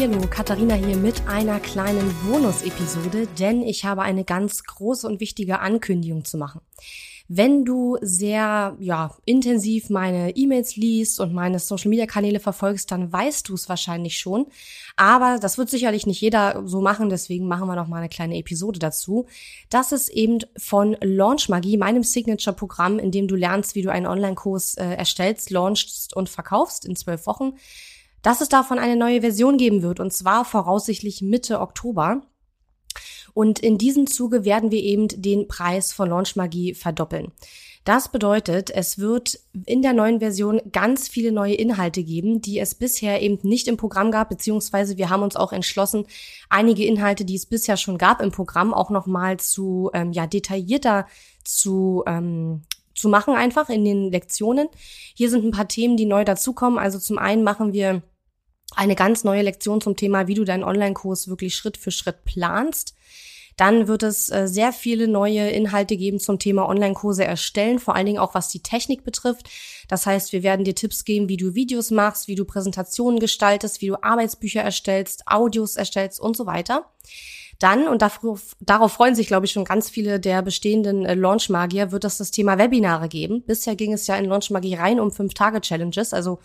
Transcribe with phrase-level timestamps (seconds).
[0.00, 5.60] Hallo, Katharina hier mit einer kleinen Bonus-Episode, denn ich habe eine ganz große und wichtige
[5.60, 6.62] Ankündigung zu machen.
[7.28, 13.54] Wenn du sehr ja, intensiv meine E-Mails liest und meine Social-Media-Kanäle verfolgst, dann weißt du
[13.54, 14.46] es wahrscheinlich schon.
[14.96, 18.38] Aber das wird sicherlich nicht jeder so machen, deswegen machen wir noch mal eine kleine
[18.38, 19.26] Episode dazu.
[19.68, 24.06] Das ist eben von Launch Magie, meinem Signature-Programm, in dem du lernst, wie du einen
[24.06, 27.52] Online-Kurs äh, erstellst, launchst und verkaufst in zwölf Wochen
[28.22, 32.22] dass es davon eine neue Version geben wird, und zwar voraussichtlich Mitte Oktober.
[33.34, 37.32] Und in diesem Zuge werden wir eben den Preis von Launch Magie verdoppeln.
[37.84, 42.76] Das bedeutet, es wird in der neuen Version ganz viele neue Inhalte geben, die es
[42.76, 46.06] bisher eben nicht im Programm gab, beziehungsweise wir haben uns auch entschlossen,
[46.48, 51.06] einige Inhalte, die es bisher schon gab im Programm, auch nochmal zu ähm, ja detaillierter
[51.42, 52.62] zu ähm,
[52.94, 54.68] zu machen einfach in den Lektionen.
[55.14, 56.78] Hier sind ein paar Themen, die neu dazukommen.
[56.78, 58.02] Also zum einen machen wir
[58.76, 62.94] eine ganz neue Lektion zum Thema, wie du deinen Online-Kurs wirklich Schritt für Schritt planst.
[63.56, 68.06] Dann wird es äh, sehr viele neue Inhalte geben zum Thema Online-Kurse erstellen, vor allen
[68.06, 69.48] Dingen auch was die Technik betrifft.
[69.88, 73.82] Das heißt, wir werden dir Tipps geben, wie du Videos machst, wie du Präsentationen gestaltest,
[73.82, 76.86] wie du Arbeitsbücher erstellst, Audios erstellst und so weiter.
[77.58, 81.92] Dann, und darauf, darauf freuen sich, glaube ich, schon ganz viele der bestehenden äh, Launch-Magier,
[81.92, 83.44] wird es das Thema Webinare geben.
[83.46, 86.40] Bisher ging es ja in Launch Magie rein um Fünf-Tage-Challenges, also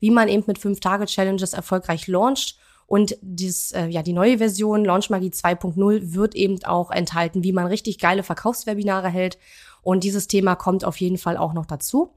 [0.00, 2.58] wie man eben mit Fünf-Tage-Challenges erfolgreich launcht.
[2.86, 7.52] Und dies, äh, ja, die neue Version Launch Magie 2.0 wird eben auch enthalten, wie
[7.52, 9.38] man richtig geile Verkaufswebinare hält.
[9.82, 12.10] Und dieses Thema kommt auf jeden Fall auch noch dazu.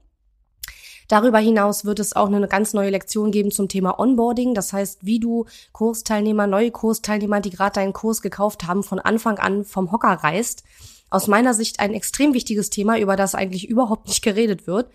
[1.08, 4.54] Darüber hinaus wird es auch eine ganz neue Lektion geben zum Thema Onboarding.
[4.54, 9.38] Das heißt, wie du Kursteilnehmer, neue Kursteilnehmer, die gerade deinen Kurs gekauft haben, von Anfang
[9.38, 10.64] an vom Hocker reißt.
[11.10, 14.90] Aus meiner Sicht ein extrem wichtiges Thema, über das eigentlich überhaupt nicht geredet wird.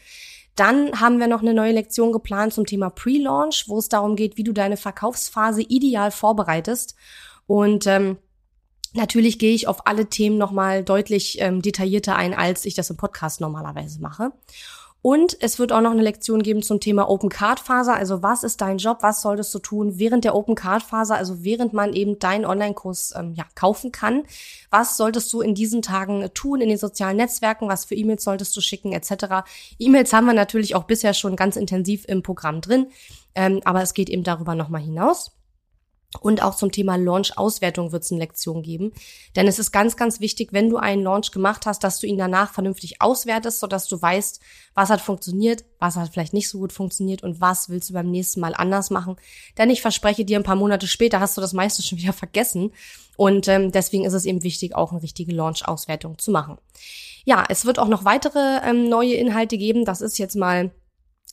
[0.60, 4.36] Dann haben wir noch eine neue Lektion geplant zum Thema Pre-Launch, wo es darum geht,
[4.36, 6.96] wie du deine Verkaufsphase ideal vorbereitest.
[7.48, 8.18] Und ähm,
[8.92, 12.98] natürlich gehe ich auf alle Themen nochmal deutlich ähm, detaillierter ein, als ich das im
[12.98, 14.34] Podcast normalerweise mache.
[15.02, 17.94] Und es wird auch noch eine Lektion geben zum Thema Open Card Phase.
[17.94, 18.98] Also was ist dein Job?
[19.02, 21.16] Was solltest du tun während der Open Card Phase?
[21.16, 24.24] Also während man eben deinen Online-Kurs ähm, ja, kaufen kann.
[24.72, 27.70] Was solltest du in diesen Tagen tun in den sozialen Netzwerken?
[27.70, 29.48] Was für E-Mails solltest du schicken etc.
[29.80, 32.88] E-Mails haben wir natürlich auch bisher schon ganz intensiv im Programm drin.
[33.36, 35.32] Ähm, aber es geht eben darüber nochmal hinaus.
[36.22, 38.92] Und auch zum Thema Launch-Auswertung wird es eine Lektion geben.
[39.36, 42.18] Denn es ist ganz, ganz wichtig, wenn du einen Launch gemacht hast, dass du ihn
[42.18, 44.40] danach vernünftig auswertest, sodass du weißt,
[44.74, 48.10] was hat funktioniert, was hat vielleicht nicht so gut funktioniert und was willst du beim
[48.10, 49.18] nächsten Mal anders machen.
[49.60, 52.72] Denn ich verspreche dir, ein paar Monate später hast du das meiste schon wieder vergessen.
[53.16, 56.58] Und ähm, deswegen ist es eben wichtig, auch eine richtige Launch-Auswertung zu machen.
[57.24, 59.86] Ja, es wird auch noch weitere ähm, neue Inhalte geben.
[59.86, 60.72] Das ist jetzt mal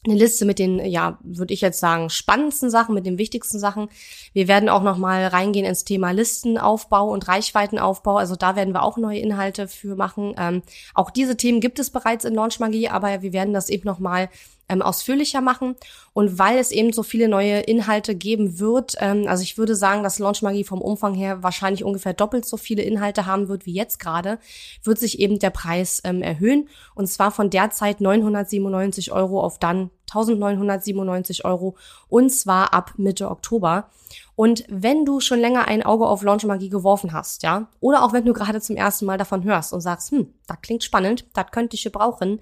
[0.07, 3.89] eine Liste mit den, ja, würde ich jetzt sagen, spannendsten Sachen, mit den wichtigsten Sachen.
[4.33, 8.17] Wir werden auch noch mal reingehen ins Thema Listenaufbau und Reichweitenaufbau.
[8.17, 10.35] Also da werden wir auch neue Inhalte für machen.
[10.39, 10.63] Ähm,
[10.95, 13.99] auch diese Themen gibt es bereits in Launch Magie, aber wir werden das eben noch
[13.99, 14.29] mal
[14.69, 15.77] ähm, ausführlicher machen.
[16.13, 20.03] Und weil es eben so viele neue Inhalte geben wird, ähm, also ich würde sagen,
[20.03, 23.75] dass Launch Magie vom Umfang her wahrscheinlich ungefähr doppelt so viele Inhalte haben wird wie
[23.75, 24.39] jetzt gerade,
[24.83, 26.69] wird sich eben der Preis ähm, erhöhen.
[26.95, 31.77] Und zwar von derzeit 997 Euro auf dann 1997 Euro
[32.09, 33.89] und zwar ab Mitte Oktober.
[34.35, 38.13] Und wenn du schon länger ein Auge auf Launch Magie geworfen hast, ja, oder auch
[38.13, 41.51] wenn du gerade zum ersten Mal davon hörst und sagst, hm, das klingt spannend, das
[41.51, 42.41] könnte ich gebrauchen,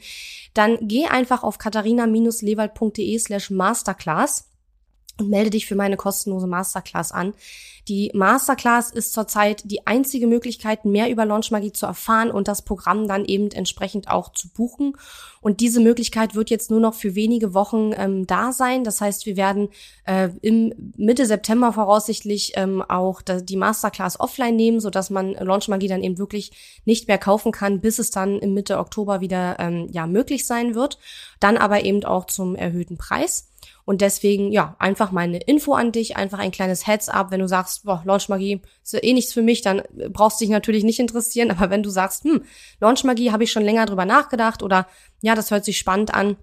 [0.55, 4.51] dann geh einfach auf katharina-lewald.de slash masterclass
[5.19, 7.35] und melde dich für meine kostenlose Masterclass an.
[7.87, 13.07] Die Masterclass ist zurzeit die einzige Möglichkeit, mehr über Launchmagie zu erfahren und das Programm
[13.09, 14.97] dann eben entsprechend auch zu buchen.
[15.43, 18.83] Und diese Möglichkeit wird jetzt nur noch für wenige Wochen ähm, da sein.
[18.85, 19.69] Das heißt, wir werden
[20.07, 26.03] äh, im Mitte September voraussichtlich ähm, auch die Masterclass offline nehmen, sodass man Launchmagie dann
[26.03, 30.07] eben wirklich nicht mehr kaufen kann, bis es dann im Mitte Oktober wieder ähm, ja
[30.07, 30.99] möglich sein wird.
[31.41, 33.51] dann aber eben auch zum erhöhten Preis.
[33.85, 37.31] Und deswegen, ja, einfach meine Info an dich, einfach ein kleines Heads-up.
[37.31, 40.85] Wenn du sagst, boah, Launchmagie ist eh nichts für mich, dann brauchst du dich natürlich
[40.85, 41.51] nicht interessieren.
[41.57, 42.45] Aber wenn du sagst, hm,
[42.81, 44.87] Launchmagie habe ich schon länger drüber nachgedacht oder
[45.21, 46.37] ja, das hört sich spannend an,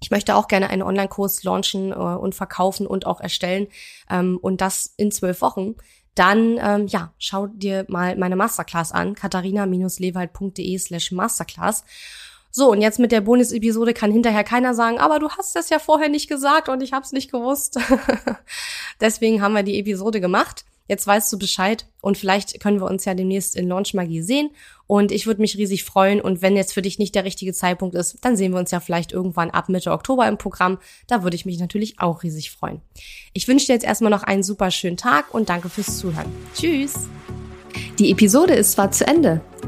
[0.00, 3.68] ich möchte auch gerne einen Online-Kurs launchen äh, und verkaufen und auch erstellen
[4.10, 5.76] ähm, und das in zwölf Wochen,
[6.14, 11.84] dann ähm, ja, schau dir mal meine Masterclass an, katharina-lewald.de slash masterclass.
[12.56, 15.80] So, und jetzt mit der Bonus-Episode kann hinterher keiner sagen, aber du hast das ja
[15.80, 17.80] vorher nicht gesagt und ich hab's nicht gewusst.
[19.00, 20.64] Deswegen haben wir die Episode gemacht.
[20.86, 24.50] Jetzt weißt du Bescheid und vielleicht können wir uns ja demnächst in Launch Magie sehen
[24.86, 27.96] und ich würde mich riesig freuen und wenn jetzt für dich nicht der richtige Zeitpunkt
[27.96, 30.78] ist, dann sehen wir uns ja vielleicht irgendwann ab Mitte Oktober im Programm.
[31.08, 32.80] Da würde ich mich natürlich auch riesig freuen.
[33.32, 36.30] Ich wünsche dir jetzt erstmal noch einen super schönen Tag und danke fürs Zuhören.
[36.54, 37.08] Tschüss!
[37.98, 39.40] Die Episode ist zwar zu Ende,